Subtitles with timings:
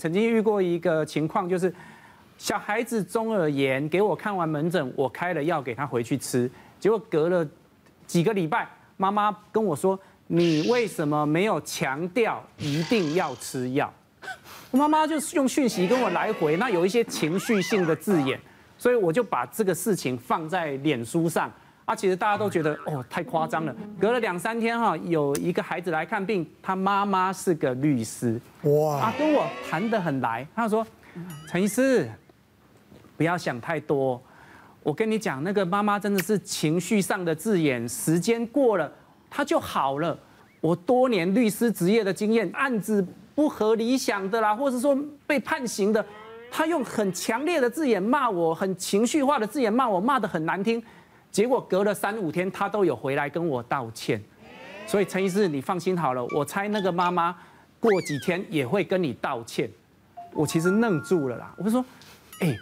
[0.00, 1.74] 曾经遇过一个情况，就是
[2.36, 7.44] 小孩子中耳炎，给我看完门诊，我开了药给他回去吃，结果隔了
[8.06, 9.98] 几个礼拜，妈妈跟我说
[10.28, 13.92] ：“你为什么没有强调一定要吃药？”
[14.70, 18.40] 我妈妈就是用讯息跟我来回，那有一些情绪性的字眼，
[18.78, 21.52] 所以我就把这个事情放在脸书上。
[21.88, 23.74] 啊，其实大家都觉得哦，太夸张了。
[23.98, 30.46] 隔了两三天哈，有一个孩子来看病，他妈妈是个律师，哇，啊，跟我谈得很来。
[30.54, 30.86] 他说
[31.48, 32.06] ：“陈医师，
[33.16, 34.22] 不要想太多。
[34.82, 38.92] 我跟你讲，那个妈妈真的是情绪上的字眼，时间过了，
[39.30, 40.18] 他就好了。
[40.60, 43.02] 我多年律师职业的经验，案子
[43.34, 44.94] 不合理想的啦，或者说
[45.26, 46.04] 被判刑的，
[46.50, 50.82] 他用很强烈的字眼骂我，很情绪化的字眼骂我，骂得很难听。”
[51.30, 54.20] 结果隔了三五天，他都有回来跟我道歉，
[54.86, 57.36] 所以陈医师，你放心好了，我猜那个妈妈
[57.78, 59.70] 过几天也会跟你道歉。
[60.32, 61.84] 我其实愣住了啦，我说，
[62.40, 62.56] 哎，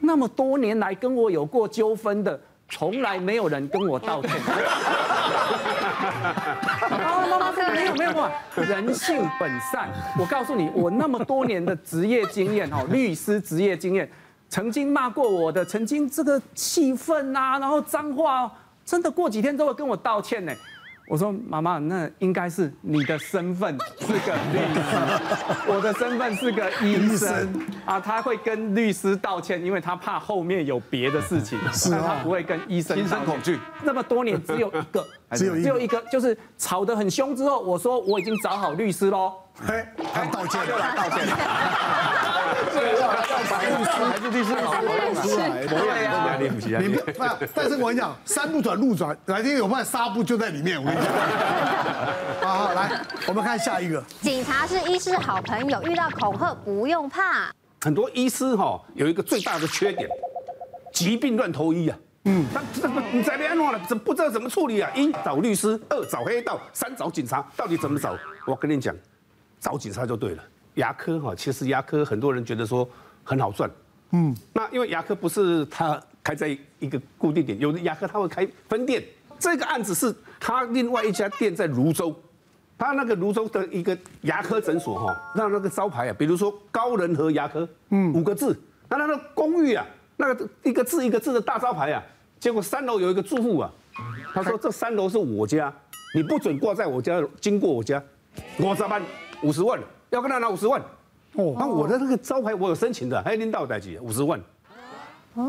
[0.00, 2.38] 那么多年来跟我有过纠纷的，
[2.68, 4.30] 从来没有人跟我道歉。
[6.90, 9.88] 啊，妈妈，没有没有没有，人性本善。
[10.18, 14.08] 我告诉你，我那么多年的职业经验哦，律师职业经验。
[14.48, 18.50] 曾经骂过我的，曾经这个气愤啊，然后脏话，
[18.84, 20.52] 真的过几天都会跟我道歉呢。
[21.10, 24.96] 我说妈妈，那应该是你的身份是个律师，
[25.66, 27.48] 我的身份是个医生
[27.86, 27.98] 啊。
[27.98, 31.58] 他会跟律师道歉，因为他怕后面有别的事情，
[31.90, 32.94] 但他不会跟医生。
[32.94, 33.58] 心生恐惧。
[33.82, 39.32] 那么多年只有一个，只有只有一个，就是吵得很凶之后，我说我已经找好律师喽。
[39.66, 39.82] 嘿，
[40.12, 41.26] 他道歉又来道歉。
[42.78, 45.36] 还是律师好，律师
[45.68, 46.36] 对呀，
[46.80, 47.00] 你不，
[47.54, 50.78] 但是我跟你讲，山不转路转，哪天有办法纱布就在里面。
[50.78, 51.10] 我跟你讲，
[52.40, 54.02] 好好来，我们看下一个。
[54.20, 57.50] 警察是医师好朋友，遇到恐吓不用怕。
[57.80, 60.08] 很多医师哈有一个最大的缺点，
[60.92, 61.98] 疾病乱投医啊。
[62.24, 64.90] 嗯，他这个你在边乱了，怎不知道怎么处理啊？
[64.94, 68.16] 一找律师，二找黑道，三找警察，到底怎么找？
[68.46, 68.94] 我跟你讲，
[69.58, 70.42] 找警察就对了。
[70.78, 72.88] 牙科哈，其实牙科很多人觉得说。
[73.28, 73.70] 很好赚，
[74.12, 79.04] 嗯，那因为牙科不是他开在一个固定点，有的牙科他会开分店。
[79.38, 82.18] 这个案子是他另外一家店在泸州，
[82.78, 89.84] 他那个泸州的一个牙科诊所哈，那那个招牌啊，比如说高仁和牙科，嗯，五个字，那那个公寓啊，
[90.16, 92.02] 那个一个字一个字的大招牌啊，
[92.40, 93.70] 结果三楼有一个住户啊，
[94.32, 95.70] 他说这三楼是我家，
[96.14, 98.02] 你不准挂在我家，经过我家，
[98.56, 99.02] 我咋办
[99.42, 99.78] 五十万，
[100.10, 100.80] 要跟他拿五十万。
[101.34, 104.40] 哦，那我的那个招牌我有申请的，还有领导代级五十万，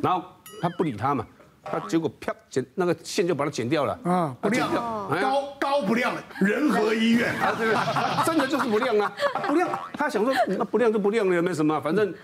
[0.00, 0.24] 然后
[0.62, 1.26] 他不理他嘛，
[1.62, 7.34] 他结果啪剪那个线就把它剪掉了，啊，不亮，高高不亮，仁和医院。
[7.40, 7.66] 啊，对。
[7.66, 8.24] 不对？
[8.24, 9.12] 真的就是不亮啊，
[9.46, 12.14] 不亮，他想说那不亮就不亮了，也没什么，反正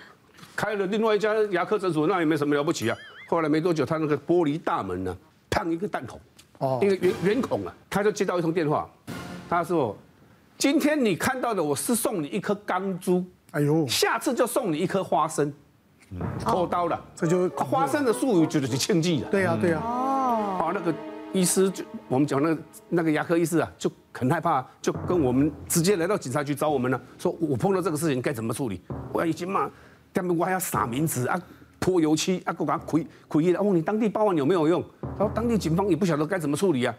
[0.54, 2.97] 开了另外一家牙科诊所，那也没什么了不起啊。
[3.28, 5.16] 后来没多久，他那个玻璃大门呢，
[5.50, 6.20] 烫一个弹孔，
[6.58, 8.88] 哦，一个圆圆孔啊，他就接到一通电话，
[9.48, 9.97] 他说
[10.60, 13.25] 今天你看到的，我是送你一颗钢珠。
[13.53, 15.50] 哎呦，下次就送你一颗花生，
[16.38, 19.28] 偷刀了，这就花生的术语就是庆忌了。
[19.31, 19.81] 对呀，对呀。
[19.82, 20.94] 哦，好，那个
[21.32, 28.82] 医师就我们讲那个那个牙科医师啊，就很害怕，就跟我们直接来到警察局找我们了，说我碰到这个事情该怎么处理？
[29.15, 29.66] 我要已经骂，
[30.12, 31.41] 他们我还要撒名字啊，
[31.78, 33.60] 泼油漆啊，给我给他亏亏了。
[33.60, 34.84] 哦，你当地报案有没有用？
[35.19, 36.94] 他说当地警方也不晓得该怎么处理啊。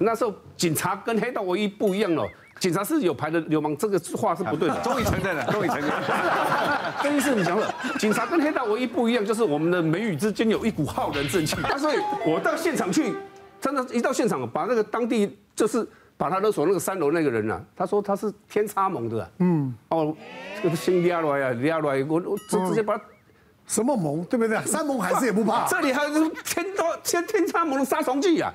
[0.00, 2.24] 那时候警察跟黑道唯一不一样了。
[2.58, 4.80] 警察是有牌的流氓，这个话是不对的。
[4.80, 6.94] 终于承认了，终于承认了。
[7.02, 11.54] 这意思你讲了，警察跟黑道唯一不一样，就是我们的眉宇之间有一股浩然正气。
[11.62, 13.14] 啊，所以我到现场去，
[13.60, 15.86] 真的，一到现场，把那个当地就是
[16.16, 19.30] 把他勒索那个三楼那个人啊，他说他是天差盟的。
[19.38, 19.74] 嗯。
[19.90, 20.14] 哦，
[20.62, 23.04] 这个心压来呀，压来，我我直直接把他。
[23.68, 24.58] 什么盟对不对？
[24.66, 25.66] 三盟还是也不怕。
[25.68, 28.52] 这里还有天多天天差盟的杀虫剂啊！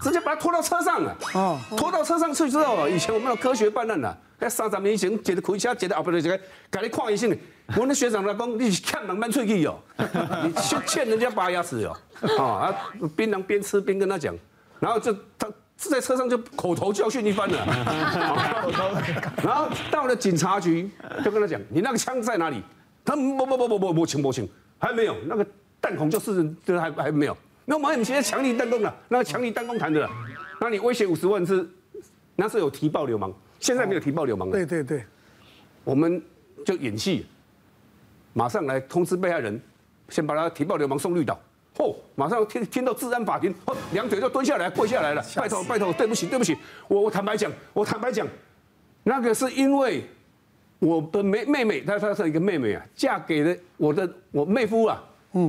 [0.00, 1.16] 直接把他拖到车上了。
[1.32, 6.38] 哦，拖到车上去之后，以前我们有科学办案的，在三十年以前，觉得开车觉得啊不对，这个
[6.70, 7.36] 给你看医生。
[7.78, 9.78] 我那学长来讲，你是欠人蛮出去哦，
[10.44, 11.96] 你欠欠人家拔牙齿哦。
[12.38, 12.70] 啊，
[13.16, 14.36] 槟榔边吃边跟他讲，
[14.78, 17.66] 然后就他在车上就口头教训一番了。
[19.42, 20.90] 然后到了警察局，
[21.24, 22.62] 就跟他讲，你那个枪在哪里？
[23.04, 24.48] 他不不不不不不清不清，
[24.78, 25.46] 还没有那个
[25.80, 27.36] 弹孔就是这还还没有，
[27.66, 30.10] 那我们现在强力弹弓了，那个强力弹弓弹的了，
[30.58, 31.68] 那你威胁五十万是，
[32.34, 33.30] 那是有提报流氓，
[33.60, 34.52] 现在没有提报流氓了。
[34.52, 35.04] 对对对，
[35.84, 36.22] 我们
[36.64, 37.26] 就演戏，
[38.32, 39.60] 马上来通知被害人，
[40.08, 41.38] 先把他提报流氓送绿岛，
[41.76, 46.56] 嚯，马上听听到治安法庭，嚯，两腿就蹲下来跪下来了，拜托拜托，对不起对不起，
[46.88, 48.26] 我我坦白讲，我坦白讲，
[49.02, 50.02] 那个是因为。
[50.84, 55.02] 我的妹妹妹，她她是一个妹妹啊，嫁给了我的我妹夫啊，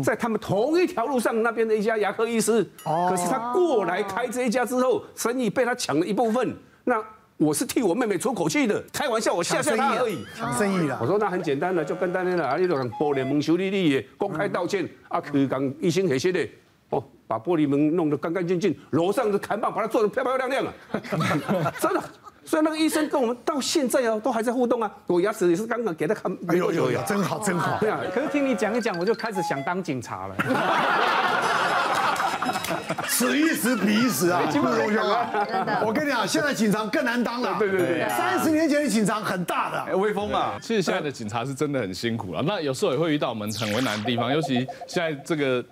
[0.03, 6.55] 在他们同一条路上那边的一家牙科医师，可是他过来开这一家之后，生意被他抢了一部分，
[6.85, 7.03] 那。
[7.37, 10.23] 我是替我妹妹出口气的，开玩笑，我吓吓她而已。
[10.33, 10.97] 抢生意了。
[11.01, 16.47] 我说那很简单了，就跟单的了，啊，你就让玻璃门修理你也，公开道歉，啊，去讲医生那些的，
[16.91, 20.73] 哦，把玻璃门弄得干干净净，楼上的看板把它做得漂漂亮亮啊，
[21.77, 22.01] 真的。
[22.45, 24.91] 所以那个医生跟我们到现在哦，都还在互动啊。
[25.07, 27.77] 我牙齿也是刚刚给他看，哎呦呦呦，真好真好。
[27.79, 30.35] 对啊，可是听你讲一讲，我就开始想当警察了。
[33.07, 35.81] 此一时彼一时啊， 不容易啊！
[35.85, 37.55] 我跟你讲，现在警察更难当了。
[37.57, 40.57] 对对对，三十年前的警察很大的威风啊。
[40.61, 45.63] 其实现在的警察是真的很辛苦了，那有时候也会遇到我们很为难的地方，尤其现在这个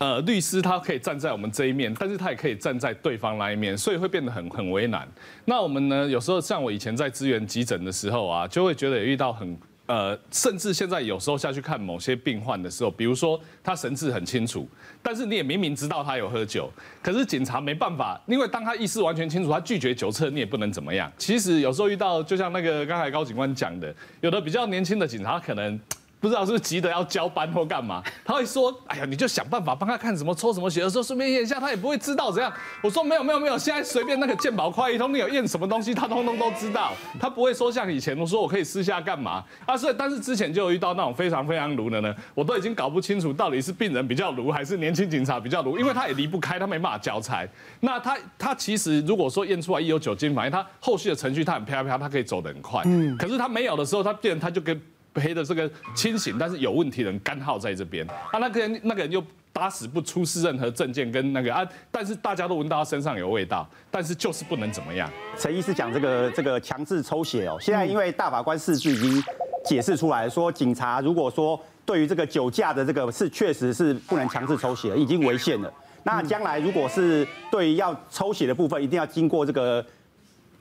[0.00, 5.06] 呃律师他可以站在我们这一面，但是他也可以站在对方那一面，所以会变得很很为难。
[5.44, 9.56] 那我们呢，有时候像我以前在支援急诊的时候啊，就会觉得遇到很。
[9.86, 14.64] 呃，甚至现在有时候下去看某些病患的时候，比如说他神志很清楚，
[15.02, 16.70] 但是你也明明知道他有喝酒，
[17.02, 21.12] 可是警察没办法，因为当他意识完全清楚，他拒绝酒测，你也不能怎么样。
[21.18, 25.78] 其实有时候遇到，就像那个刚才高警官讲的，有的比较年轻的警察可能。
[26.20, 32.52] 不知道是不是急得要交班或干嘛， 他会说：“哎呀，你就想办法帮他看什么抽什么血，的时候顺便验一下，他也不会知道怎样。”
[32.82, 36.92] 我说：“没有没有没有，现在随便那个健保快一通，你有验什么东西，他通通都知道。
[37.18, 39.74] 他不会说像以前我说我可以私下干嘛啊。
[39.74, 47.48] 所以但是之前就有遇到那种非常非常卢的呢，我都已经搞不清楚到底是病人比较卢还是年轻警察比较卢，因为他也离不开，他没办法交差。
[47.80, 52.82] 那他他其实如果说验出来一有酒精反应，他后续的程序他很飘飘，他可以走得很快。
[52.84, 54.78] 嗯，可是他没有的时候，他病人他就跟。
[55.14, 59.22] 黑的这个清醒但是有问题的人干耗在这边啊，那个人那个人又
[59.52, 65.10] 打死不出示任何证件跟那个啊，但是大家都闻到他身上有味道，但是就是不能怎么样。
[65.36, 69.22] 陈医师讲这个这个强制抽血哦，现在因为大法官释字已经
[69.64, 75.72] 解释出来说，警察如果说对于这个酒驾的这个是确实是不能强制抽血，已经违宪了。
[76.04, 79.84] 那将来如果是对于要抽血的部分，一定要经过这个。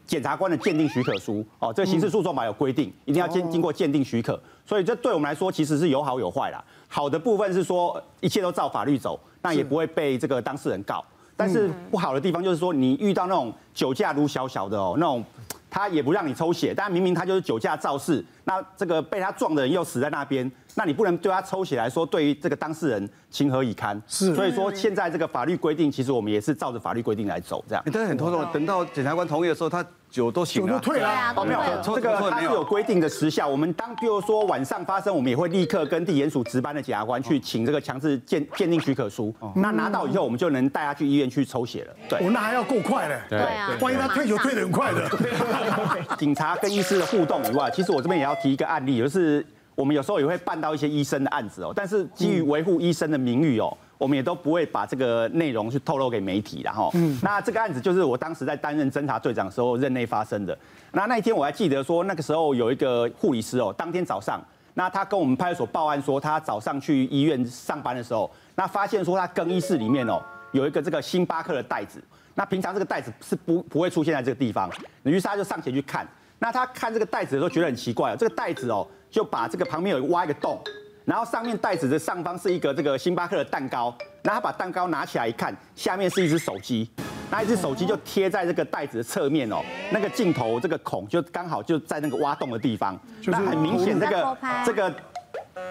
[0.09, 6.63] 检察官的鉴定许可书哦，这个刑事诉讼法有规定，一定要经经过鉴定许可，所以这对我们来说其实是有好有坏啦。
[6.87, 11.05] 好的部分是说一切都照法律走，那也不会被这个当事人告。
[11.37, 15.23] 但是不好的地方就是说，你遇到那种酒驾如小小的哦，那种
[15.69, 24.01] 他也不让你抽血，但明明他就是酒驾肇事，那这个被他撞的人又死在那边，那你不能对他抽血来说，对于这个当事人情何以堪？
[24.07, 27.83] 是，所以说现在这个法律规定，其实我们也是照着法律规定来走，这样。
[27.93, 29.85] 但是很头痛，等到检察官同意的时候，他。
[30.09, 33.47] 酒都醒了，酒都退了，哦，没有，这个他是有规定的时效。
[33.47, 39.31] 我们当比如说晚上发生，我们也会立刻跟地检署值班的检察官去请这个强制鉴鉴定许可书。
[39.53, 41.93] 那拿到以后，我们就能带他去医院去抽血了。
[42.09, 43.21] 对，那还要够快嘞。
[43.29, 45.07] 对啊，万一他退酒退得很快的。
[46.17, 49.45] 警察跟医师的互动以外，其实我这边也要提一个案例，就是
[49.75, 53.75] 我们有时候也会办到一些医生的案子哦，但是基于维护医生的名誉哦。
[53.99, 60.57] 我们也都不会把这个内容去透露给媒体，然后，嗯，那这个案子就是我当时在担任侦查队长的时候任内发生的。
[60.93, 64.41] 那那一天我还记得说，那个时候有一个护理师哦，当天早上，
[64.73, 72.01] 那他跟我们派出所报案说，他早上去医院上班的时候，那发现说他更衣室里面哦有一个这个星巴克的袋子，
[72.35, 74.71] 那平常这个袋子是不不会出现在这个地方，
[75.03, 76.07] 于是他就上前去看，
[76.39, 80.59] 那他看这个袋子的时候觉得很奇怪，这个袋子哦就把这个旁边有挖一个洞。
[81.05, 83.91] 然后上面袋子的上方是一个这个星巴克的蛋糕，
[84.21, 86.87] 然后他把蛋糕拿起来一看，下面是一只手机，
[87.31, 89.57] 那一只手机就贴在这个袋子的侧面哦，
[89.91, 94.93] 那个镜头这个孔就刚好就在那个挖洞的地方，那很明显这个这个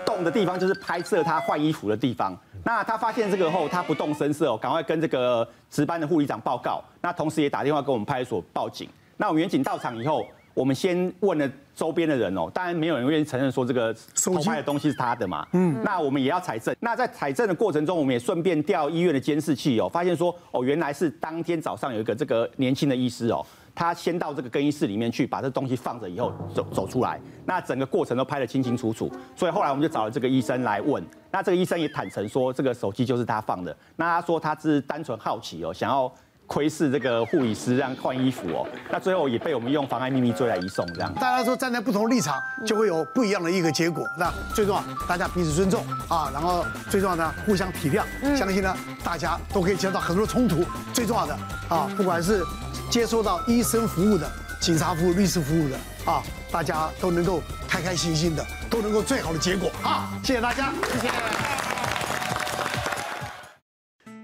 [0.04, 2.36] 洞的地方就是拍摄他换衣服的地方。
[2.64, 8.88] 那他发现这个后，他不动声色哦，赶快跟这个值班的护理长报告，那同时也打电话跟我们派出所报警。
[9.16, 10.26] 那我们员警到场以后。
[10.58, 15.46] 我们先问了周边的人哦，当然没有人愿意承认说这个偷拍的东西是他的嘛。
[15.52, 16.74] 嗯，那我们也要采证。
[16.80, 29.08] 那在采证的过程中，我们也顺便调医院的监视器哦，发现说哦，原来是当天早上有一个这个年轻的医师哦，他先到这个更衣室里面去把这东西放着以后走走出来，那整个过程都拍得清清楚楚。
[29.36, 31.00] 所以后来我们就找了这个医生来问，
[31.30, 33.76] 那这个医生也坦诚说这个手机就是他放的。
[33.94, 36.12] 那他说他是单纯好奇哦，想要。
[36.48, 41.12] 窥视这个护理师这样换衣服哦，那最后也被我们用妨碍秘密罪来移送这样。
[41.14, 44.08] 大家说站在不同立场，就会有不一样的一个结果。
[44.18, 48.02] 那最重要，大家彼此尊重啊，然后最重要呢互相体谅，
[48.34, 48.74] 相信呢，
[49.04, 50.64] 大家都可以接受到很多冲突。
[50.94, 51.38] 最重要的
[51.68, 52.42] 啊，不管是
[52.90, 54.26] 接受到医生服务的、
[54.58, 55.76] 警察服务、律师服务的
[56.10, 60.08] 啊，大家都能够开开心心的，都能够最好的结果啊！
[60.24, 61.67] 谢谢大家，谢谢。